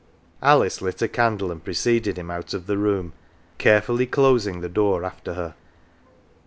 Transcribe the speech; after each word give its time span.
Alice 0.41 0.81
lit 0.81 0.99
a 1.03 1.07
candle 1.07 1.51
and 1.51 1.63
preceded 1.63 2.17
him 2.17 2.31
out 2.31 2.55
of 2.55 2.65
the 2.65 2.75
room, 2.75 3.13
carefully 3.59 4.07
closing 4.07 4.61
the 4.61 4.67
door 4.67 5.03
after 5.05 5.35
her. 5.35 5.53